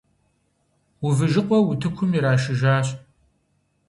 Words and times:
Увыжыкъуэ 1.05 1.59
утыкум 1.71 2.09
ирашыжащ. 2.17 2.87